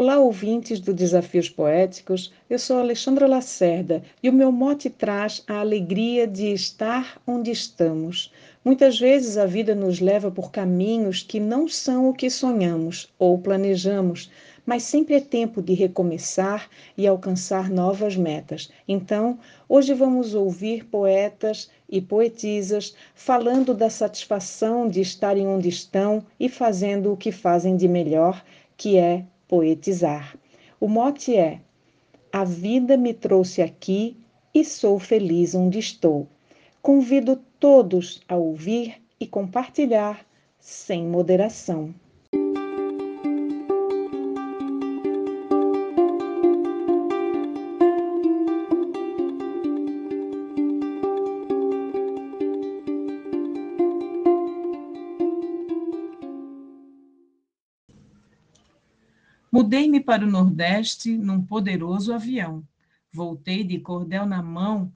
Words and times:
Olá, 0.00 0.16
ouvintes 0.16 0.78
do 0.78 0.94
Desafios 0.94 1.50
Poéticos. 1.50 2.32
Eu 2.48 2.56
sou 2.56 2.78
Alexandra 2.78 3.26
Lacerda 3.26 4.00
e 4.22 4.30
o 4.30 4.32
meu 4.32 4.52
mote 4.52 4.88
traz 4.88 5.42
a 5.44 5.58
alegria 5.58 6.24
de 6.24 6.52
estar 6.52 7.20
onde 7.26 7.50
estamos. 7.50 8.32
Muitas 8.64 8.96
vezes 8.96 9.36
a 9.36 9.44
vida 9.44 9.74
nos 9.74 9.98
leva 9.98 10.30
por 10.30 10.52
caminhos 10.52 11.24
que 11.24 11.40
não 11.40 11.66
são 11.66 12.08
o 12.08 12.14
que 12.14 12.30
sonhamos 12.30 13.12
ou 13.18 13.38
planejamos, 13.38 14.30
mas 14.64 14.84
sempre 14.84 15.16
é 15.16 15.20
tempo 15.20 15.60
de 15.60 15.74
recomeçar 15.74 16.70
e 16.96 17.04
alcançar 17.04 17.68
novas 17.68 18.14
metas. 18.14 18.70
Então, 18.86 19.36
hoje 19.68 19.94
vamos 19.94 20.32
ouvir 20.32 20.84
poetas 20.84 21.68
e 21.90 22.00
poetisas 22.00 22.94
falando 23.16 23.74
da 23.74 23.90
satisfação 23.90 24.88
de 24.88 25.00
estarem 25.00 25.48
onde 25.48 25.68
estão 25.68 26.24
e 26.38 26.48
fazendo 26.48 27.12
o 27.12 27.16
que 27.16 27.32
fazem 27.32 27.76
de 27.76 27.88
melhor, 27.88 28.44
que 28.76 28.96
é 28.96 29.24
poetizar. 29.48 30.36
O 30.78 30.86
mote 30.86 31.34
é: 31.34 31.60
A 32.30 32.44
vida 32.44 32.96
me 32.96 33.14
trouxe 33.14 33.62
aqui 33.62 34.16
e 34.54 34.64
sou 34.64 34.98
feliz 34.98 35.54
onde 35.54 35.78
estou. 35.78 36.28
Convido 36.80 37.36
todos 37.58 38.20
a 38.28 38.36
ouvir 38.36 39.02
e 39.18 39.26
compartilhar 39.26 40.24
sem 40.60 41.04
moderação. 41.04 41.94
Mudei-me 59.50 59.98
para 59.98 60.24
o 60.24 60.30
Nordeste 60.30 61.16
num 61.16 61.42
poderoso 61.42 62.12
avião. 62.12 62.66
Voltei 63.10 63.64
de 63.64 63.80
cordel 63.80 64.26
na 64.26 64.42
mão, 64.42 64.92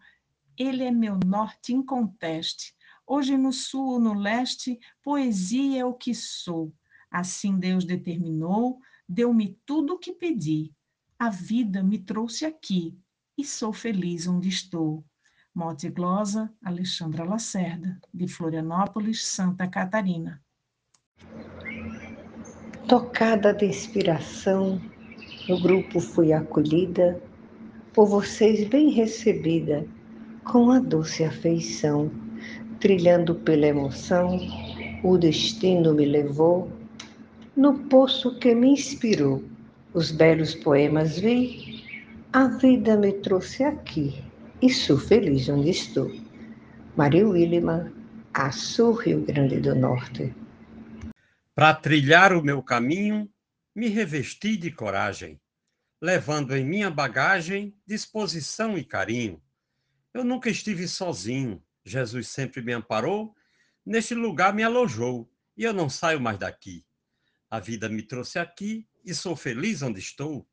ele 0.58 0.84
é 0.84 0.90
meu 0.90 1.18
norte 1.24 1.72
inconteste. 1.72 2.74
Hoje 3.06 3.36
no 3.38 3.52
sul 3.52 3.94
ou 3.94 3.98
no 3.98 4.12
leste, 4.12 4.78
poesia 5.02 5.80
é 5.80 5.84
o 5.84 5.94
que 5.94 6.14
sou. 6.14 6.72
Assim 7.10 7.58
Deus 7.58 7.84
determinou, 7.84 8.80
deu-me 9.08 9.58
tudo 9.64 9.94
o 9.94 9.98
que 9.98 10.12
pedi. 10.12 10.72
A 11.18 11.30
vida 11.30 11.82
me 11.82 11.98
trouxe 11.98 12.44
aqui 12.44 12.94
e 13.36 13.44
sou 13.44 13.72
feliz 13.72 14.26
onde 14.26 14.48
estou. 14.48 15.04
Mote 15.54 15.88
glosa, 15.88 16.52
Alexandra 16.62 17.24
Lacerda, 17.24 17.98
de 18.12 18.26
Florianópolis, 18.26 19.24
Santa 19.24 19.66
Catarina. 19.66 20.42
Tocada 22.92 23.54
de 23.54 23.64
inspiração, 23.64 24.78
no 25.48 25.58
grupo 25.62 25.98
fui 25.98 26.30
acolhida, 26.30 27.18
por 27.94 28.04
vocês 28.04 28.68
bem 28.68 28.90
recebida, 28.90 29.86
com 30.44 30.70
a 30.70 30.78
doce 30.78 31.24
afeição, 31.24 32.10
trilhando 32.80 33.34
pela 33.34 33.66
emoção, 33.66 34.38
o 35.02 35.16
destino 35.16 35.94
me 35.94 36.04
levou, 36.04 36.70
no 37.56 37.78
poço 37.88 38.38
que 38.38 38.54
me 38.54 38.72
inspirou, 38.72 39.42
os 39.94 40.10
belos 40.10 40.54
poemas 40.54 41.18
vi, 41.18 41.82
a 42.30 42.46
vida 42.46 42.94
me 42.94 43.12
trouxe 43.12 43.64
aqui, 43.64 44.22
e 44.60 44.68
sou 44.68 44.98
feliz 44.98 45.48
onde 45.48 45.70
estou. 45.70 46.12
Maria 46.94 47.26
Williman, 47.26 47.90
Açu, 48.34 48.92
Rio 48.92 49.22
Grande 49.22 49.60
do 49.60 49.74
Norte. 49.74 50.41
Para 51.54 51.74
trilhar 51.74 52.32
o 52.32 52.42
meu 52.42 52.62
caminho, 52.62 53.30
me 53.74 53.88
revesti 53.88 54.56
de 54.56 54.70
coragem, 54.70 55.38
levando 56.00 56.56
em 56.56 56.64
minha 56.64 56.90
bagagem 56.90 57.76
disposição 57.86 58.78
e 58.78 58.84
carinho. 58.84 59.42
Eu 60.14 60.24
nunca 60.24 60.48
estive 60.48 60.88
sozinho, 60.88 61.62
Jesus 61.84 62.28
sempre 62.28 62.62
me 62.62 62.72
amparou, 62.72 63.34
neste 63.84 64.14
lugar 64.14 64.54
me 64.54 64.62
alojou, 64.62 65.30
e 65.54 65.64
eu 65.64 65.74
não 65.74 65.90
saio 65.90 66.18
mais 66.18 66.38
daqui. 66.38 66.86
A 67.50 67.60
vida 67.60 67.86
me 67.86 68.02
trouxe 68.02 68.38
aqui 68.38 68.88
e 69.04 69.12
sou 69.12 69.36
feliz 69.36 69.82
onde 69.82 70.00
estou. 70.00 70.48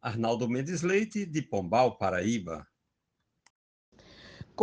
Arnaldo 0.00 0.48
Mendes 0.48 0.80
Leite, 0.80 1.26
de 1.26 1.42
Pombal, 1.42 1.98
Paraíba. 1.98 2.66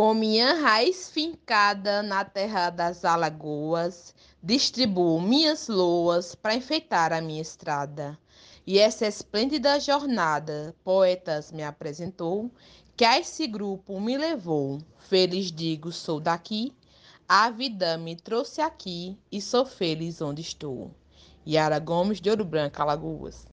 Com 0.00 0.14
minha 0.14 0.54
raiz 0.54 1.10
fincada 1.10 2.02
na 2.02 2.24
terra 2.24 2.70
das 2.70 3.04
Alagoas, 3.04 4.14
distribuo 4.42 5.20
minhas 5.20 5.68
loas 5.68 6.34
para 6.34 6.54
enfeitar 6.54 7.12
a 7.12 7.20
minha 7.20 7.42
estrada. 7.42 8.18
E 8.66 8.78
essa 8.78 9.06
esplêndida 9.06 9.78
jornada, 9.78 10.74
poetas 10.82 11.52
me 11.52 11.62
apresentou, 11.62 12.50
que 12.96 13.04
a 13.04 13.20
esse 13.20 13.46
grupo 13.46 14.00
me 14.00 14.16
levou. 14.16 14.78
Feliz 14.96 15.52
digo, 15.52 15.92
sou 15.92 16.18
daqui, 16.18 16.74
a 17.28 17.50
vida 17.50 17.98
me 17.98 18.16
trouxe 18.16 18.62
aqui 18.62 19.18
e 19.30 19.38
sou 19.38 19.66
feliz 19.66 20.22
onde 20.22 20.40
estou. 20.40 20.90
Yara 21.46 21.78
Gomes 21.78 22.22
de 22.22 22.30
Ouro 22.30 22.46
Branco, 22.46 22.80
Alagoas. 22.80 23.46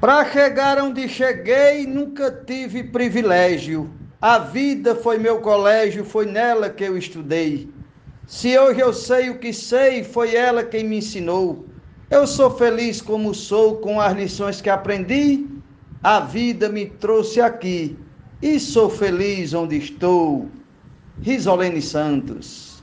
Para 0.00 0.32
chegar 0.32 0.82
onde 0.82 1.06
cheguei, 1.10 1.86
nunca 1.86 2.30
tive 2.30 2.84
privilégio 2.84 4.02
a 4.24 4.38
vida 4.38 4.94
foi 4.94 5.18
meu 5.18 5.40
colégio, 5.40 6.02
foi 6.02 6.24
nela 6.24 6.70
que 6.70 6.82
eu 6.82 6.96
estudei. 6.96 7.68
Se 8.26 8.58
hoje 8.58 8.80
eu 8.80 8.90
sei 8.90 9.28
o 9.28 9.38
que 9.38 9.52
sei, 9.52 10.02
foi 10.02 10.34
ela 10.34 10.64
quem 10.64 10.82
me 10.82 10.96
ensinou. 10.96 11.66
Eu 12.10 12.26
sou 12.26 12.50
feliz 12.50 13.02
como 13.02 13.34
sou 13.34 13.76
com 13.76 14.00
as 14.00 14.16
lições 14.16 14.62
que 14.62 14.70
aprendi. 14.70 15.44
A 16.02 16.20
vida 16.20 16.70
me 16.70 16.86
trouxe 16.86 17.38
aqui 17.38 17.98
e 18.40 18.58
sou 18.58 18.88
feliz 18.88 19.52
onde 19.52 19.76
estou. 19.76 20.48
Risolene 21.20 21.82
Santos. 21.82 22.82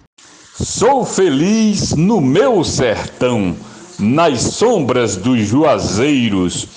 Sou 0.53 1.03
feliz 1.03 1.95
no 1.95 2.21
meu 2.21 2.63
sertão, 2.63 3.55
nas 3.97 4.41
sombras 4.41 5.17
dos 5.17 5.39
juazeiros. 5.39 6.67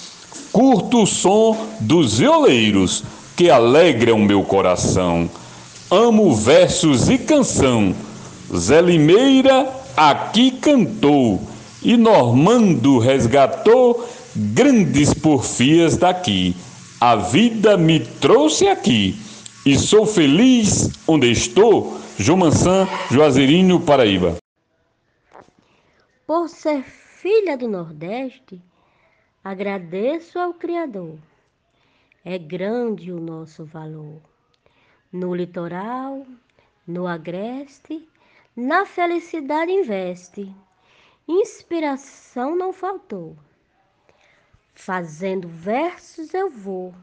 Curto 0.51 1.03
o 1.03 1.07
som 1.07 1.69
dos 1.81 2.19
violeiros 2.19 3.05
que 3.37 3.50
alegram 3.50 4.19
meu 4.19 4.43
coração. 4.43 5.28
Amo 5.91 6.34
versos 6.34 7.09
e 7.09 7.19
canção. 7.19 7.95
Zé 8.55 8.81
Limeira 8.81 9.69
aqui 9.97 10.53
cantou 10.53 11.41
e 11.83 11.97
Normando 11.97 12.99
resgatou 12.99 14.09
grandes 14.34 15.12
porfias 15.12 15.97
daqui. 15.97 16.56
A 17.00 17.17
vida 17.17 17.77
me 17.77 18.00
trouxe 18.00 18.67
aqui 18.69 19.19
e 19.67 19.78
sou 19.78 20.06
feliz 20.06 20.91
onde 21.06 21.31
estou. 21.31 22.00
João 22.17 22.39
Mansan, 22.39 22.87
Juazeirinho, 23.11 23.81
Paraíba. 23.81 24.37
Por 26.27 26.49
ser 26.49 26.84
filha 26.84 27.56
do 27.59 27.69
Nordeste, 27.69 28.62
agradeço 29.43 30.39
ao 30.39 30.55
Criador 30.55 31.19
é 32.25 32.39
grande 32.39 33.12
o 33.12 33.21
nosso 33.21 33.65
valor. 33.65 34.23
No 35.12 35.35
litoral, 35.35 36.27
no 36.87 37.07
agreste, 37.07 38.09
na 38.57 38.87
felicidade 38.87 39.71
investe. 39.71 40.51
Inspiração 41.29 42.57
não 42.57 42.73
faltou. 42.73 43.37
Fazendo 44.75 45.47
versos 45.49 46.33
eu 46.33 46.51
vou 46.51 46.95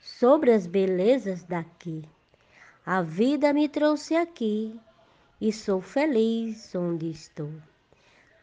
sobre 0.00 0.52
as 0.52 0.66
belezas 0.66 1.44
daqui. 1.44 2.02
A 2.84 3.02
vida 3.02 3.52
me 3.52 3.68
trouxe 3.68 4.16
aqui 4.16 4.78
e 5.40 5.52
sou 5.52 5.80
feliz 5.80 6.74
onde 6.74 7.10
estou. 7.10 7.52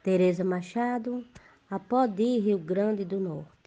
Tereza 0.01 0.43
Machado, 0.43 1.25
Apodi, 1.69 2.39
Rio 2.39 2.57
Grande 2.57 3.05
do 3.05 3.19
Norte. 3.19 3.62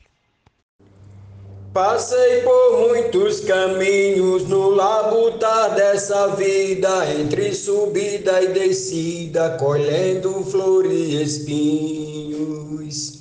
Passei 1.76 2.40
por 2.40 2.88
muitos 2.88 3.40
caminhos 3.40 4.49
no 4.49 4.70
labutar 4.70 5.75
dessa 5.75 6.28
vida, 6.28 7.05
entre 7.20 7.55
subida 7.55 8.43
e 8.43 8.46
descida, 8.49 9.58
colhendo 9.61 10.43
flores 10.44 10.90
e 10.90 11.23
espinhos. 11.23 13.19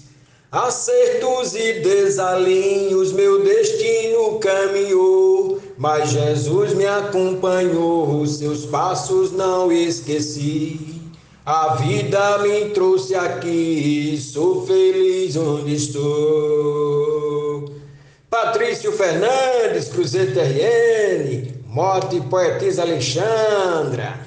Acertos 0.49 1.53
e 1.53 1.81
desalinhos, 1.81 3.11
meu 3.11 3.43
destino 3.43 4.39
caminhou, 4.39 5.59
mas 5.77 6.11
Jesus 6.11 6.73
me 6.75 6.85
acompanhou, 6.85 8.25
seus 8.25 8.65
passos 8.65 9.33
não 9.33 9.69
esqueci. 9.69 10.79
A 11.45 11.75
vida 11.75 12.37
me 12.37 12.69
trouxe 12.69 13.15
aqui, 13.15 14.17
sou 14.17 14.65
feliz 14.65 15.35
onde 15.35 15.75
estou. 15.75 17.24
Patrício 18.35 18.91
Fernandes, 18.91 19.87
Cruzeiro 19.87 20.33
TRN, 20.33 21.53
Mote 21.67 22.19
Poetisa 22.19 22.81
Alexandra. 22.81 24.19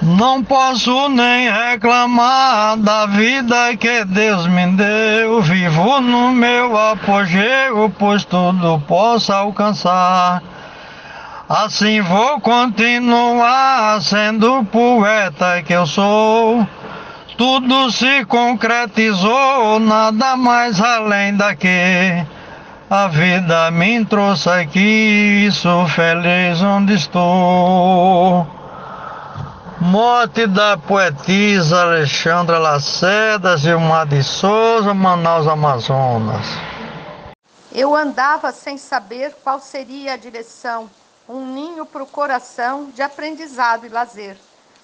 Não 0.00 0.44
posso 0.44 1.08
nem 1.08 1.50
reclamar 1.50 2.76
da 2.76 3.06
vida 3.06 3.76
que 3.76 4.04
Deus 4.04 4.46
me 4.46 4.68
deu. 4.76 5.42
Vivo 5.42 6.00
no 6.00 6.30
meu 6.30 6.78
apogeu, 6.78 7.92
pois 7.98 8.24
tudo 8.24 8.80
posso 8.86 9.32
alcançar. 9.32 10.40
Assim 11.48 12.00
vou 12.00 12.40
continuar 12.40 14.00
sendo 14.00 14.64
poeta 14.66 15.60
que 15.64 15.72
eu 15.72 15.84
sou. 15.84 16.64
Tudo 17.36 17.90
se 17.90 18.24
concretizou, 18.26 19.80
nada 19.80 20.36
mais 20.36 20.80
além 20.80 21.34
daqui. 21.34 22.26
A 22.90 23.08
vida 23.08 23.70
me 23.70 24.04
trouxe 24.04 24.50
aqui, 24.50 25.48
sou 25.50 25.88
feliz 25.88 26.60
onde 26.60 26.94
estou. 26.94 28.46
Morte 29.80 30.46
da 30.46 30.76
poetisa 30.76 31.82
Alexandra 31.82 32.58
Lacerda, 32.58 33.56
Gilmar 33.56 34.06
de 34.06 34.22
Souza, 34.22 34.92
Manaus, 34.92 35.48
Amazonas. 35.48 36.46
Eu 37.72 37.96
andava 37.96 38.52
sem 38.52 38.76
saber 38.76 39.34
qual 39.42 39.58
seria 39.58 40.12
a 40.12 40.16
direção, 40.16 40.90
um 41.26 41.46
ninho 41.46 41.86
para 41.86 42.02
o 42.02 42.06
coração 42.06 42.90
de 42.94 43.00
aprendizado 43.00 43.86
e 43.86 43.88
lazer. 43.88 44.36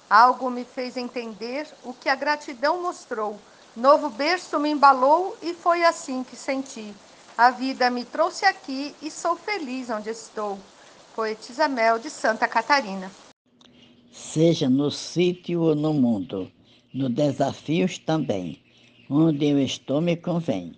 Algo 0.09 0.49
me 0.49 0.65
fez 0.65 0.97
entender 0.97 1.67
o 1.83 1.93
que 1.93 2.09
a 2.09 2.15
gratidão 2.15 2.81
mostrou. 2.81 3.39
Novo 3.75 4.09
berço 4.09 4.59
me 4.59 4.69
embalou 4.69 5.37
e 5.39 5.53
foi 5.53 5.83
assim 5.83 6.23
que 6.23 6.35
senti. 6.35 6.91
A 7.37 7.51
vida 7.51 7.91
me 7.91 8.03
trouxe 8.03 8.43
aqui 8.43 8.95
e 9.03 9.11
sou 9.11 9.35
feliz 9.35 9.87
onde 9.91 10.09
estou. 10.09 10.57
Poetisa 11.15 11.67
Mel 11.67 11.99
de 11.99 12.09
Santa 12.09 12.47
Catarina. 12.47 13.11
Seja 14.11 14.67
no 14.67 14.89
sítio 14.89 15.61
ou 15.61 15.75
no 15.75 15.93
mundo, 15.93 16.51
no 16.91 17.07
desafios 17.07 17.99
também, 17.99 18.59
onde 19.07 19.45
eu 19.45 19.59
estou 19.59 20.01
me 20.01 20.17
convém. 20.17 20.75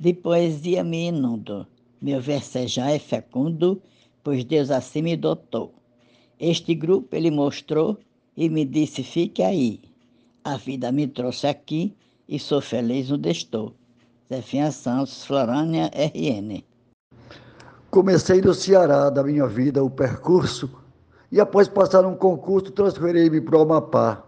De 0.00 0.12
poesia 0.12 0.82
me 0.82 1.06
inundo, 1.06 1.64
meu 2.02 2.20
versejar 2.20 2.90
é 2.90 2.98
fecundo, 2.98 3.80
pois 4.24 4.44
Deus 4.44 4.72
assim 4.72 5.00
me 5.00 5.16
dotou. 5.16 5.72
Este 6.40 6.74
grupo 6.74 7.14
ele 7.14 7.30
mostrou 7.30 7.96
e 8.36 8.48
me 8.48 8.64
disse: 8.64 9.02
fique 9.02 9.42
aí. 9.42 9.80
A 10.42 10.56
vida 10.56 10.92
me 10.92 11.06
trouxe 11.06 11.46
aqui 11.46 11.94
e 12.28 12.38
sou 12.38 12.60
feliz 12.60 13.10
onde 13.10 13.30
estou. 13.30 13.74
Zefinha 14.28 14.70
Santos, 14.70 15.24
Florânia, 15.24 15.90
RN. 15.94 16.62
Comecei 17.90 18.40
no 18.40 18.52
Ceará 18.52 19.08
da 19.08 19.22
minha 19.22 19.46
vida 19.46 19.82
o 19.82 19.88
percurso 19.88 20.70
e 21.30 21.40
após 21.40 21.68
passar 21.68 22.04
um 22.04 22.14
concurso 22.14 22.72
transferi-me 22.72 23.40
para 23.40 23.58
o 23.58 23.62
Amapá. 23.62 24.24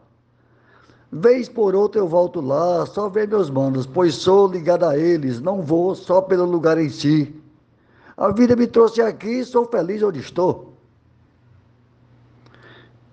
Vez 1.10 1.48
por 1.48 1.74
outra 1.74 2.00
eu 2.00 2.08
volto 2.08 2.40
lá, 2.40 2.84
só 2.84 3.08
ver 3.08 3.28
meus 3.28 3.48
manos, 3.48 3.86
pois 3.86 4.14
sou 4.14 4.48
ligado 4.48 4.84
a 4.84 4.98
eles, 4.98 5.40
não 5.40 5.62
vou 5.62 5.94
só 5.94 6.20
pelo 6.20 6.44
lugar 6.44 6.78
em 6.78 6.88
si. 6.88 7.34
A 8.16 8.30
vida 8.32 8.56
me 8.56 8.66
trouxe 8.66 9.00
aqui 9.00 9.40
e 9.40 9.44
sou 9.44 9.66
feliz 9.66 10.02
onde 10.02 10.20
estou. 10.20 10.75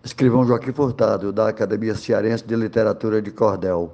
Escrivão 0.04 0.46
Joaquim 0.46 0.74
Furtado, 0.74 1.32
da 1.32 1.48
Academia 1.48 1.96
Cearense 1.96 2.46
de 2.46 2.58
Literatura 2.58 3.22
de 3.22 3.32
Cordel. 3.32 3.94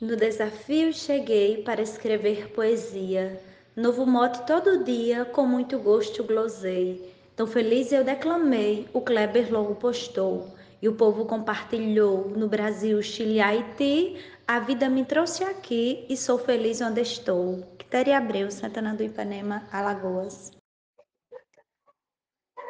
No 0.00 0.16
desafio 0.16 0.94
cheguei 0.94 1.62
para 1.62 1.82
escrever 1.82 2.48
poesia. 2.52 3.38
Novo 3.76 4.06
mote 4.06 4.46
todo 4.46 4.82
dia, 4.82 5.26
com 5.26 5.46
muito 5.46 5.78
gosto 5.78 6.24
glosei. 6.24 7.12
Tão 7.36 7.46
feliz 7.46 7.92
eu 7.92 8.02
declamei, 8.02 8.88
o 8.94 9.02
Kleber 9.02 9.52
logo 9.52 9.74
postou. 9.74 10.48
E 10.80 10.88
o 10.88 10.94
povo 10.94 11.26
compartilhou. 11.26 12.30
No 12.34 12.48
Brasil, 12.48 13.02
Chile 13.02 13.42
Haiti, 13.42 14.16
a 14.48 14.58
vida 14.58 14.88
me 14.88 15.04
trouxe 15.04 15.44
aqui 15.44 16.06
e 16.08 16.16
sou 16.16 16.38
feliz 16.38 16.80
onde 16.80 17.02
estou. 17.02 17.62
Quitéria 17.76 18.16
Abreu, 18.16 18.50
Santana 18.50 18.94
do 18.94 19.02
Ipanema, 19.02 19.64
Alagoas. 19.70 20.61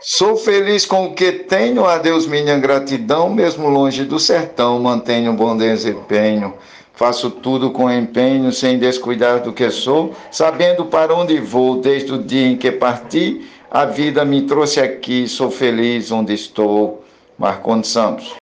Sou 0.04 0.36
feliz 0.36 0.84
com 0.84 1.04
o 1.04 1.14
que 1.14 1.30
tenho, 1.30 1.86
a 1.86 1.96
Deus 1.96 2.26
minha 2.26 2.58
gratidão, 2.58 3.30
mesmo 3.30 3.68
longe 3.68 4.04
do 4.04 4.18
sertão, 4.18 4.80
mantenho 4.80 5.30
um 5.30 5.36
bom 5.36 5.56
desempenho. 5.56 6.54
Faço 6.92 7.30
tudo 7.30 7.70
com 7.70 7.88
empenho, 7.88 8.50
sem 8.50 8.80
descuidar 8.80 9.40
do 9.42 9.52
que 9.52 9.70
sou, 9.70 10.12
sabendo 10.28 10.86
para 10.86 11.14
onde 11.14 11.38
vou 11.38 11.80
desde 11.80 12.12
o 12.12 12.18
dia 12.18 12.48
em 12.48 12.56
que 12.56 12.72
parti. 12.72 13.48
A 13.70 13.84
vida 13.84 14.24
me 14.24 14.42
trouxe 14.42 14.80
aqui, 14.80 15.28
sou 15.28 15.52
feliz 15.52 16.10
onde 16.10 16.34
estou. 16.34 17.04
Marcondes 17.38 17.90
Santos. 17.92 18.34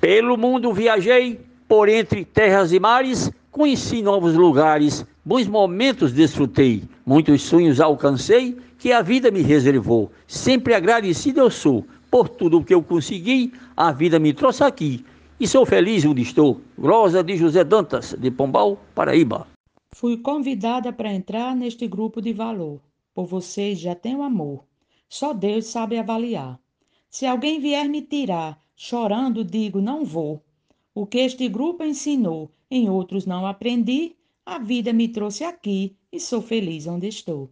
Pelo 0.00 0.36
mundo 0.36 0.72
viajei, 0.72 1.40
por 1.68 1.88
entre 1.88 2.24
terras 2.24 2.72
e 2.72 2.80
mares, 2.80 3.30
conheci 3.50 4.02
novos 4.02 4.34
lugares, 4.34 5.04
bons 5.24 5.46
momentos 5.46 6.12
desfrutei, 6.12 6.84
muitos 7.04 7.42
sonhos 7.42 7.80
alcancei 7.80 8.56
que 8.78 8.92
a 8.92 9.02
vida 9.02 9.30
me 9.30 9.42
reservou. 9.42 10.10
Sempre 10.26 10.74
agradecido 10.74 11.40
eu 11.40 11.50
sou 11.50 11.84
por 12.10 12.28
tudo 12.28 12.58
o 12.58 12.64
que 12.64 12.74
eu 12.74 12.82
consegui, 12.82 13.52
a 13.76 13.92
vida 13.92 14.18
me 14.18 14.32
trouxe 14.32 14.64
aqui 14.64 15.04
e 15.38 15.48
sou 15.48 15.64
feliz 15.64 16.04
onde 16.04 16.22
estou. 16.22 16.60
Glosa 16.78 17.22
de 17.22 17.36
José 17.36 17.64
Dantas, 17.64 18.14
de 18.18 18.30
Pombal, 18.30 18.78
Paraíba. 18.94 19.46
Fui 19.92 20.18
convidada 20.18 20.92
para 20.92 21.12
entrar 21.12 21.56
neste 21.56 21.88
grupo 21.88 22.20
de 22.20 22.32
valor. 22.32 22.80
Por 23.14 23.26
vocês 23.26 23.78
já 23.78 23.94
tenho 23.94 24.22
amor. 24.22 24.64
Só 25.08 25.32
Deus 25.32 25.66
sabe 25.66 25.98
avaliar. 25.98 26.60
Se 27.08 27.26
alguém 27.26 27.58
vier 27.58 27.88
me 27.88 28.02
tirar, 28.02 28.62
chorando, 28.76 29.44
digo 29.44 29.80
não 29.80 30.04
vou. 30.04 30.44
O 30.92 31.06
que 31.06 31.18
este 31.18 31.48
grupo 31.48 31.84
ensinou, 31.84 32.50
em 32.68 32.90
outros 32.90 33.24
não 33.24 33.46
aprendi. 33.46 34.16
A 34.44 34.58
vida 34.58 34.92
me 34.92 35.06
trouxe 35.06 35.44
aqui 35.44 35.96
e 36.10 36.18
sou 36.18 36.42
feliz 36.42 36.86
onde 36.86 37.06
estou. 37.06 37.48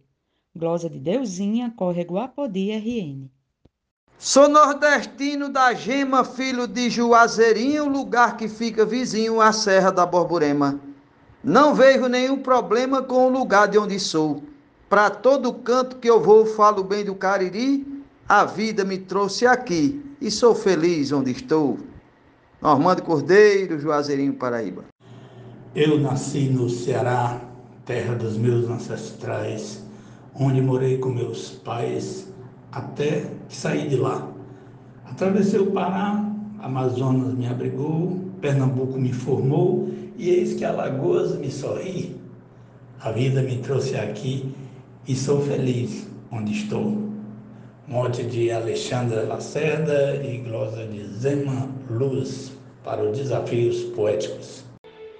Glosa 0.53 0.89
de 0.89 0.99
Deusinha, 0.99 1.73
Córrego 1.77 2.17
Apodi, 2.17 2.71
RN. 2.71 3.29
Sou 4.17 4.49
nordestino 4.49 5.47
da 5.47 5.73
Gema, 5.73 6.25
filho 6.25 6.67
de 6.67 6.89
Juazeirinho, 6.89 7.87
lugar 7.87 8.35
que 8.35 8.49
fica 8.49 8.85
vizinho 8.85 9.39
à 9.39 9.53
Serra 9.53 9.91
da 9.91 10.05
Borborema. 10.05 10.77
Não 11.41 11.73
vejo 11.73 12.07
nenhum 12.07 12.39
problema 12.39 13.01
com 13.01 13.27
o 13.27 13.29
lugar 13.29 13.69
de 13.69 13.79
onde 13.79 13.97
sou. 13.97 14.43
Para 14.89 15.09
todo 15.09 15.53
canto 15.53 15.95
que 15.95 16.09
eu 16.09 16.19
vou, 16.19 16.45
falo 16.45 16.83
bem 16.83 17.05
do 17.05 17.15
Cariri. 17.15 18.03
A 18.27 18.43
vida 18.43 18.83
me 18.83 18.97
trouxe 18.97 19.45
aqui 19.45 20.03
e 20.19 20.29
sou 20.29 20.53
feliz 20.53 21.13
onde 21.13 21.31
estou. 21.31 21.77
Normando 22.61 23.01
Cordeiro, 23.03 23.79
Juazeirinho, 23.79 24.33
Paraíba. 24.33 24.83
Eu 25.73 25.97
nasci 25.97 26.49
no 26.49 26.69
Ceará, 26.69 27.39
terra 27.85 28.15
dos 28.15 28.35
meus 28.35 28.69
ancestrais, 28.69 29.81
onde 30.35 30.61
morei 30.61 30.97
com 30.97 31.09
meus 31.09 31.51
pais 31.51 32.27
até 32.69 33.31
sair 33.47 33.87
de 33.87 33.95
lá. 33.95 34.29
Atravessei 35.05 35.61
o 35.61 35.71
Pará, 35.71 36.21
Amazonas 36.59 37.33
me 37.33 37.47
abrigou, 37.47 38.19
Pernambuco 38.41 38.99
me 38.99 39.13
formou 39.13 39.89
e 40.17 40.29
eis 40.29 40.53
que 40.53 40.65
Alagoas 40.65 41.37
me 41.37 41.49
sorri. 41.49 42.19
A 42.99 43.11
vida 43.11 43.41
me 43.41 43.59
trouxe 43.59 43.95
aqui 43.95 44.53
e 45.07 45.15
sou 45.15 45.41
feliz 45.41 46.09
onde 46.29 46.51
estou. 46.51 47.08
Morte 47.89 48.23
de 48.23 48.51
Alexandra 48.51 49.23
Lacerda 49.23 50.15
e 50.23 50.37
glosa 50.37 50.85
de 50.85 51.03
Zema 51.05 51.67
Luz 51.89 52.55
para 52.83 53.01
os 53.01 53.17
desafios 53.17 53.81
poéticos. 53.95 54.63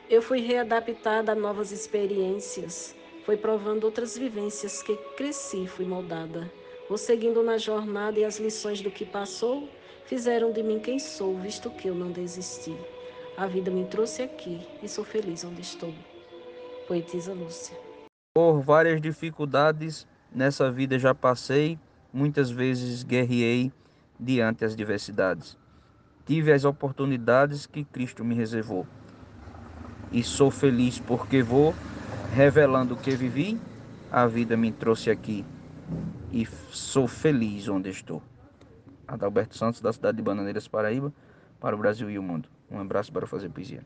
Eu 0.08 0.22
fui 0.22 0.42
readaptada 0.42 1.32
a 1.32 1.36
novas 1.36 1.72
experiências, 1.72 2.96
foi 3.26 3.36
provando 3.36 3.86
outras 3.86 4.16
vivências 4.16 4.84
que 4.84 4.96
cresci, 5.18 5.66
fui 5.66 5.84
moldada. 5.84 6.48
Vou 6.88 6.96
seguindo 6.96 7.42
na 7.42 7.58
jornada 7.58 8.20
e 8.20 8.24
as 8.24 8.40
lições 8.40 8.82
do 8.82 8.92
que 8.92 9.04
passou 9.04 9.68
fizeram 10.06 10.52
de 10.52 10.62
mim 10.62 10.78
quem 10.78 11.00
sou, 11.00 11.40
visto 11.40 11.72
que 11.72 11.88
eu 11.88 11.96
não 11.96 12.12
desisti. 12.12 12.78
A 13.36 13.48
vida 13.48 13.72
me 13.72 13.86
trouxe 13.86 14.22
aqui 14.22 14.62
e 14.84 14.88
sou 14.88 15.04
feliz 15.04 15.44
onde 15.44 15.62
estou. 15.62 15.92
Poetisa 16.88 17.34
Lúcia. 17.34 17.76
Por 18.36 18.62
várias 18.62 19.02
dificuldades 19.02 20.06
nessa 20.32 20.72
vida 20.72 21.00
já 21.00 21.16
passei, 21.16 21.80
muitas 22.14 22.50
vezes 22.50 23.04
guerreei 23.04 23.72
diante 24.20 24.66
as 24.66 24.76
diversidades. 24.76 25.58
Tive 26.26 26.52
as 26.52 26.66
oportunidades 26.66 27.66
que 27.66 27.84
Cristo 27.84 28.24
me 28.24 28.36
reservou. 28.36 28.86
E 30.12 30.24
sou 30.24 30.52
feliz 30.52 31.00
porque 31.00 31.42
vou 31.42 31.74
revelando 32.34 32.94
o 32.94 32.98
que 32.98 33.12
vivi, 33.12 33.60
a 34.12 34.26
vida 34.28 34.56
me 34.56 34.72
trouxe 34.72 35.10
aqui 35.10 35.46
e 36.32 36.46
sou 36.72 37.08
feliz 37.08 37.68
onde 37.68 37.90
estou. 37.90 38.22
Adalberto 39.08 39.58
Santos, 39.58 39.82
da 39.82 39.92
cidade 39.92 40.18
de 40.18 40.24
Bananeiras, 40.24 40.68
Paraíba, 40.68 41.14
para 41.60 41.76
o 41.76 41.80
Brasil 41.80 42.10
e 42.10 42.20
o 42.20 42.24
mundo. 42.24 42.48
Um 42.70 42.80
abraço 42.80 43.12
para 43.12 43.26
fazer 43.26 43.50
poesia. 43.50 43.84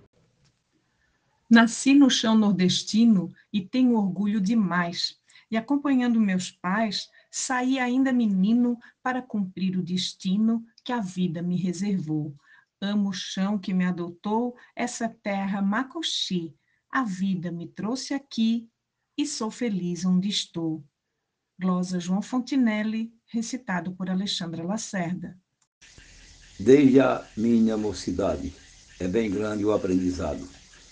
Nasci 1.50 1.94
no 1.94 2.10
chão 2.10 2.36
nordestino 2.36 3.32
e 3.52 3.62
tenho 3.62 3.96
orgulho 3.96 4.42
demais. 4.42 5.18
E 5.50 5.56
acompanhando 5.56 6.20
meus 6.20 6.52
pais, 6.52 7.10
saí 7.36 7.80
ainda 7.80 8.14
menino 8.14 8.78
para 9.02 9.20
cumprir 9.20 9.76
o 9.76 9.82
destino 9.84 10.64
que 10.84 10.94
a 10.94 11.00
vida 11.00 11.42
me 11.42 11.58
reservou. 11.58 12.36
Amo 12.80 13.10
o 13.10 13.14
chão 13.14 13.58
que 13.58 13.74
me 13.74 13.86
adotou, 13.86 14.56
essa 14.76 15.10
terra 15.10 15.60
Macoxi. 15.60 16.56
A 16.92 17.04
vida 17.04 17.52
me 17.52 17.68
trouxe 17.68 18.14
aqui 18.14 18.70
e 19.18 19.26
sou 19.26 19.50
feliz 19.50 20.06
onde 20.06 20.30
estou. 20.30 20.86
Glosa 21.60 22.00
João 22.00 22.22
Fontinelli, 22.22 23.12
recitado 23.26 23.94
por 23.94 24.12
Alexandra 24.12 24.64
Lacerda. 24.64 25.36
Desde 26.60 27.00
a 27.00 27.26
minha 27.36 27.76
mocidade, 27.76 28.54
é 29.00 29.08
bem 29.08 29.32
grande 29.32 29.66
o 29.66 29.72
aprendizado. 29.72 30.48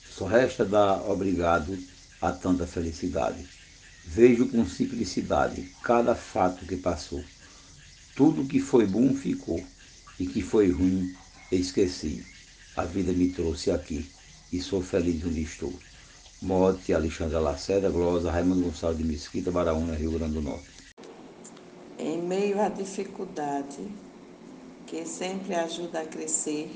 Só 0.09 0.25
resta 0.25 0.65
dar 0.65 1.07
obrigado 1.07 1.77
a 2.19 2.31
tanta 2.31 2.65
felicidade. 2.65 3.60
Vejo 4.05 4.47
com 4.47 4.65
simplicidade 4.65 5.71
cada 5.83 6.15
fato 6.15 6.65
que 6.65 6.75
passou. 6.75 7.23
Tudo 8.15 8.47
que 8.47 8.59
foi 8.59 8.85
bom 8.85 9.13
ficou, 9.13 9.63
e 10.19 10.27
que 10.27 10.41
foi 10.41 10.69
ruim 10.71 11.15
esqueci. 11.51 12.23
A 12.75 12.85
vida 12.85 13.11
me 13.11 13.29
trouxe 13.29 13.71
aqui, 13.71 14.09
e 14.51 14.61
sou 14.61 14.81
feliz 14.81 15.23
onde 15.25 15.41
estou. 15.41 15.73
Morte, 16.41 16.93
Alexandra 16.93 17.39
Lacerda, 17.39 17.89
Glosa, 17.89 18.31
Raimundo 18.31 18.63
Gonçalves 18.63 18.97
de 18.97 19.03
Mesquita, 19.03 19.51
Baraúna, 19.51 19.95
Rio 19.95 20.11
Grande 20.11 20.33
do 20.33 20.41
Norte. 20.41 20.67
Em 21.99 22.21
meio 22.21 22.59
à 22.59 22.67
dificuldade, 22.67 23.87
que 24.87 25.05
sempre 25.05 25.53
ajuda 25.53 26.01
a 26.01 26.05
crescer, 26.05 26.71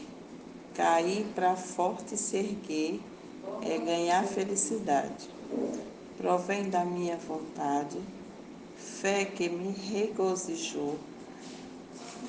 cair 0.75 1.25
para 1.33 1.55
forte 1.55 2.15
se 2.15 2.37
erguer 2.37 2.99
é 3.61 3.77
ganhar 3.77 4.23
felicidade. 4.25 5.29
Provém 6.17 6.69
da 6.69 6.85
minha 6.85 7.17
vontade, 7.17 7.99
fé 8.77 9.25
que 9.25 9.49
me 9.49 9.71
regozijou, 9.71 10.97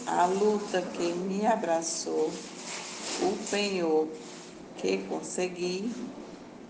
a 0.06 0.26
luta 0.26 0.82
que 0.82 1.12
me 1.12 1.46
abraçou, 1.46 2.32
o 3.22 3.50
penhor 3.50 4.08
que 4.76 4.98
consegui 5.08 5.90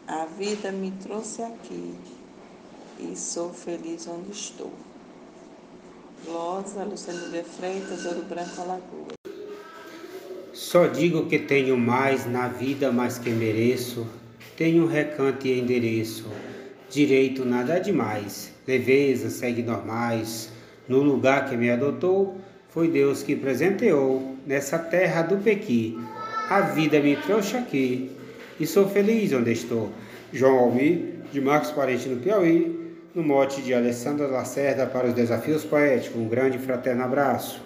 a 0.07 0.25
vida 0.25 0.71
me 0.71 0.93
trouxe 0.93 1.43
aqui 1.43 1.93
e 3.01 3.17
sou 3.17 3.53
feliz 3.53 4.07
onde 4.07 4.31
estou. 4.31 4.73
Glosa, 6.25 6.85
Luciano 6.85 7.29
de 7.31 7.43
Freitas, 7.43 8.05
Ouro 8.07 8.23
Branco, 8.23 8.61
Alagoas. 8.61 9.17
Só 10.53 10.87
digo 10.87 11.27
que 11.27 11.41
tenho 11.41 11.77
mais 11.77 12.25
na 12.25 12.47
vida 12.47 12.93
mais 12.93 13.19
que 13.19 13.31
mereço, 13.31 14.07
tenho 14.57 14.87
recanto 14.87 15.47
e 15.47 15.59
endereço, 15.59 16.31
direito 16.91 17.45
nada 17.45 17.79
demais, 17.79 18.53
leveza 18.67 19.31
segue 19.31 19.63
normais, 19.63 20.51
no 20.89 21.03
lugar 21.03 21.49
que 21.49 21.57
me 21.57 21.71
adotou, 21.71 22.37
foi 22.69 22.89
Deus 22.89 23.23
que 23.23 23.35
presenteou, 23.35 24.37
nessa 24.47 24.79
terra 24.79 25.23
do 25.23 25.39
Pequi, 25.39 25.99
a 26.49 26.61
vida 26.61 27.01
me 27.01 27.17
trouxe 27.17 27.57
aqui, 27.57 28.11
e 28.61 28.67
sou 28.67 28.89
feliz 28.89 29.33
onde 29.33 29.53
estou. 29.53 29.91
João 30.33 30.59
Almir, 30.59 31.17
de 31.33 31.41
Marcos 31.41 31.73
Parente, 31.73 32.09
no 32.09 32.21
Piauí, 32.21 32.95
no 33.15 33.23
mote 33.23 33.63
de 33.63 33.75
Alessandra 33.75 34.27
Lacerda 34.27 34.87
para 34.87 35.09
os 35.09 35.15
Desafios 35.15 35.65
Poéticos. 35.65 36.21
Um 36.21 36.29
grande 36.29 36.59
fraterno 36.59 37.03
abraço. 37.03 37.61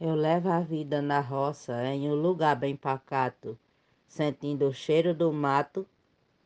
Eu 0.00 0.14
levo 0.14 0.48
a 0.48 0.60
vida 0.60 1.00
na 1.00 1.20
roça, 1.20 1.84
em 1.84 2.08
um 2.08 2.14
lugar 2.14 2.56
bem 2.56 2.76
pacato, 2.76 3.58
sentindo 4.06 4.68
o 4.68 4.74
cheiro 4.74 5.12
do 5.14 5.32
mato 5.32 5.86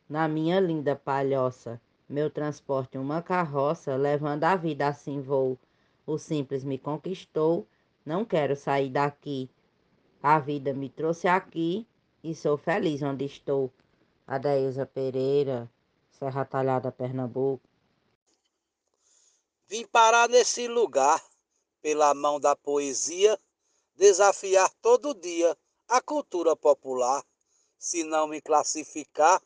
na 0.07 0.27
minha 0.27 0.59
linda 0.59 0.95
palhoça. 0.95 1.81
Meu 2.07 2.29
transporte 2.29 2.97
uma 2.97 3.21
carroça, 3.21 3.95
levando 3.95 4.43
a 4.43 4.55
vida 4.55 4.87
assim 4.87 5.21
vou. 5.21 5.57
O 6.05 6.17
simples 6.17 6.63
me 6.63 6.77
conquistou, 6.77 7.67
não 8.05 8.25
quero 8.25 8.55
sair 8.55 8.89
daqui. 8.89 9.49
A 10.21 10.39
vida 10.39 10.73
me 10.73 10.89
trouxe 10.89 11.27
aqui 11.27 11.87
e 12.23 12.35
sou 12.35 12.57
feliz 12.57 13.01
onde 13.01 13.25
estou. 13.25 13.71
Adeilza 14.27 14.85
Pereira, 14.85 15.69
Serra 16.11 16.45
Talhada, 16.45 16.91
Pernambuco. 16.91 17.67
Vim 19.67 19.85
parar 19.87 20.29
nesse 20.29 20.67
lugar, 20.67 21.21
pela 21.81 22.13
mão 22.13 22.39
da 22.39 22.55
poesia, 22.55 23.39
desafiar 23.95 24.69
todo 24.81 25.13
dia 25.13 25.57
a 25.87 26.01
cultura 26.01 26.55
popular. 26.55 27.23
Se 27.77 28.03
não 28.03 28.27
me 28.27 28.39
classificar, 28.39 29.41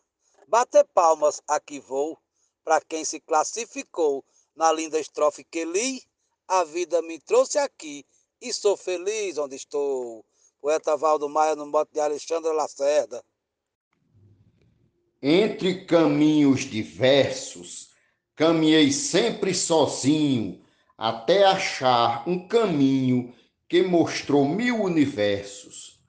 bater 0.47 0.85
palmas 0.93 1.41
aqui 1.47 1.79
vou, 1.79 2.17
para 2.63 2.81
quem 2.81 3.03
se 3.03 3.19
classificou 3.19 4.23
na 4.55 4.71
linda 4.71 4.99
estrofe 4.99 5.43
que 5.43 5.65
li, 5.65 6.01
a 6.47 6.63
vida 6.63 7.01
me 7.01 7.19
trouxe 7.19 7.57
aqui 7.57 8.05
e 8.41 8.53
sou 8.53 8.77
feliz 8.77 9.37
onde 9.37 9.55
estou. 9.55 10.25
Poeta 10.61 10.95
Valdo 10.95 11.29
Maia 11.29 11.55
no 11.55 11.67
mote 11.67 11.93
de 11.93 11.99
Alexandre 11.99 12.51
Lacerda. 12.51 13.23
Entre 15.21 15.85
caminhos 15.85 16.61
diversos, 16.61 17.89
caminhei 18.35 18.91
sempre 18.91 19.53
sozinho, 19.53 20.63
até 20.97 21.43
achar 21.43 22.27
um 22.27 22.47
caminho 22.47 23.33
que 23.67 23.83
mostrou 23.83 24.47
mil 24.47 24.81
universos, 24.81 25.99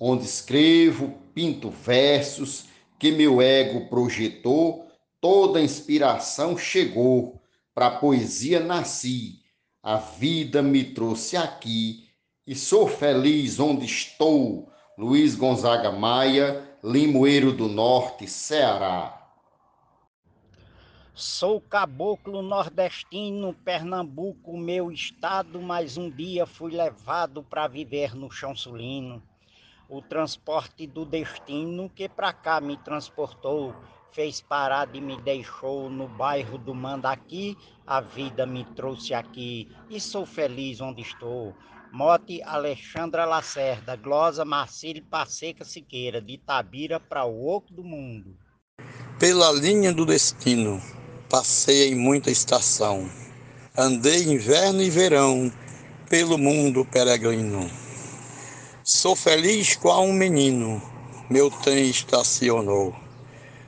onde 0.00 0.24
escrevo, 0.24 1.20
pinto 1.34 1.70
versos 1.70 2.66
que 2.98 3.12
meu 3.12 3.40
ego 3.42 3.88
projetou, 3.88 4.88
toda 5.20 5.60
inspiração 5.60 6.56
chegou, 6.56 7.40
para 7.74 7.88
a 7.88 7.98
poesia 7.98 8.60
nasci, 8.60 9.40
a 9.82 9.96
vida 9.96 10.62
me 10.62 10.82
trouxe 10.82 11.36
aqui 11.36 12.08
e 12.46 12.54
sou 12.54 12.86
feliz 12.86 13.60
onde 13.60 13.84
estou. 13.84 14.70
Luiz 14.96 15.34
Gonzaga 15.34 15.92
Maia, 15.92 16.66
Limoeiro 16.82 17.52
do 17.52 17.68
Norte, 17.68 18.26
Ceará. 18.26 19.30
Sou 21.14 21.60
caboclo 21.60 22.42
nordestino, 22.42 23.54
Pernambuco, 23.64 24.56
meu 24.56 24.90
estado, 24.90 25.60
mas 25.60 25.96
um 25.96 26.10
dia 26.10 26.46
fui 26.46 26.72
levado 26.72 27.42
para 27.42 27.68
viver 27.68 28.14
no 28.14 28.30
chão 28.30 28.54
sulino. 28.54 29.22
O 29.88 30.02
transporte 30.02 30.84
do 30.84 31.04
destino 31.04 31.88
que 31.88 32.08
para 32.08 32.32
cá 32.32 32.60
me 32.60 32.76
transportou, 32.76 33.72
fez 34.10 34.40
parada 34.40 34.96
e 34.96 35.00
me 35.00 35.20
deixou 35.20 35.88
no 35.88 36.08
bairro 36.08 36.58
do 36.58 36.74
Mandaqui, 36.74 37.56
a 37.86 38.00
vida 38.00 38.44
me 38.44 38.64
trouxe 38.74 39.14
aqui 39.14 39.70
e 39.88 40.00
sou 40.00 40.26
feliz 40.26 40.80
onde 40.80 41.02
estou. 41.02 41.54
Mote 41.92 42.42
Alexandra 42.42 43.24
Lacerda, 43.24 43.94
Glosa 43.94 44.44
Marcílio 44.44 45.04
Passeca 45.04 45.64
Siqueira, 45.64 46.20
de 46.20 46.32
Itabira 46.32 46.98
para 46.98 47.24
o 47.24 47.46
Oco 47.46 47.72
do 47.72 47.84
Mundo. 47.84 48.36
Pela 49.20 49.52
linha 49.52 49.92
do 49.92 50.04
destino, 50.04 50.82
passei 51.30 51.92
em 51.92 51.94
muita 51.94 52.28
estação. 52.28 53.08
Andei 53.78 54.24
inverno 54.24 54.82
e 54.82 54.90
verão, 54.90 55.52
pelo 56.10 56.36
mundo 56.36 56.84
peregrino. 56.84 57.85
Sou 58.88 59.16
feliz 59.16 59.74
qual 59.74 60.04
um 60.04 60.12
menino, 60.12 60.80
meu 61.28 61.50
trem 61.50 61.90
estacionou. 61.90 62.94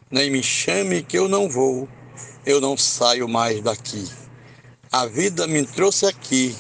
Nem 0.09 0.31
me 0.31 0.45
chame 0.45 1.03
que 1.03 1.19
eu 1.19 1.27
não 1.27 1.49
vou, 1.49 1.89
eu 2.47 2.61
não 2.61 2.77
saio 2.77 3.29
mais 3.29 3.61
daqui. 3.61 4.09
A 4.93 5.07
vida 5.07 5.49
me 5.49 5.67
trouxe 5.67 6.07
aqui, 6.07 6.55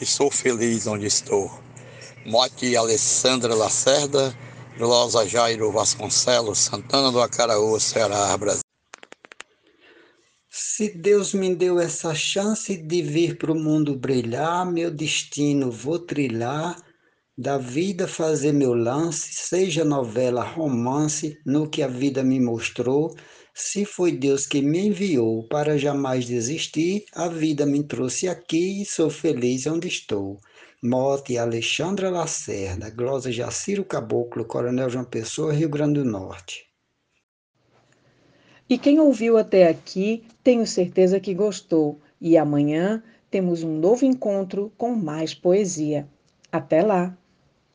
e 0.00 0.06
sou 0.06 0.30
feliz 0.30 0.86
onde 0.86 1.06
estou. 1.06 1.50
Mote 2.24 2.76
Alessandra 2.76 3.52
Lacerda, 3.52 4.32
Glosa 4.76 5.26
Jairo 5.26 5.72
Vasconcelos, 5.72 6.58
Santana 6.60 7.10
do 7.10 7.20
Acaraú, 7.20 7.80
Ceará, 7.80 8.36
Brasil. 8.36 8.62
Se 10.48 10.88
Deus 10.96 11.34
me 11.34 11.52
deu 11.52 11.80
essa 11.80 12.14
chance 12.14 12.76
de 12.76 13.02
vir 13.02 13.36
para 13.36 13.50
o 13.50 13.58
mundo 13.58 13.96
brilhar, 13.96 14.64
meu 14.64 14.88
destino 14.88 15.72
vou 15.72 15.98
trilhar, 15.98 16.80
da 17.38 17.56
vida 17.56 18.08
fazer 18.08 18.50
meu 18.50 18.74
lance, 18.74 19.32
seja 19.32 19.84
novela, 19.84 20.42
romance, 20.42 21.38
no 21.46 21.70
que 21.70 21.84
a 21.84 21.86
vida 21.86 22.20
me 22.24 22.40
mostrou, 22.40 23.14
se 23.54 23.84
foi 23.84 24.10
Deus 24.10 24.44
que 24.44 24.60
me 24.60 24.88
enviou 24.88 25.46
para 25.46 25.78
jamais 25.78 26.26
desistir, 26.26 27.04
a 27.14 27.28
vida 27.28 27.64
me 27.64 27.84
trouxe 27.84 28.26
aqui 28.26 28.82
e 28.82 28.84
sou 28.84 29.08
feliz 29.08 29.68
onde 29.68 29.86
estou. 29.86 30.40
Mote 30.82 31.38
Alexandra 31.38 32.10
Lacerda, 32.10 32.90
Glosa 32.90 33.30
Jaciro 33.30 33.84
Caboclo, 33.84 34.44
Coronel 34.44 34.90
João 34.90 35.04
Pessoa, 35.04 35.52
Rio 35.52 35.68
Grande 35.68 36.00
do 36.00 36.04
Norte. 36.04 36.66
E 38.68 38.76
quem 38.76 39.00
ouviu 39.00 39.38
até 39.38 39.68
aqui, 39.68 40.24
tenho 40.42 40.66
certeza 40.66 41.18
que 41.18 41.34
gostou. 41.34 42.00
E 42.20 42.36
amanhã 42.36 43.02
temos 43.30 43.62
um 43.62 43.76
novo 43.78 44.04
encontro 44.04 44.72
com 44.76 44.94
mais 44.94 45.34
poesia. 45.34 46.08
Até 46.52 46.82
lá! 46.82 47.17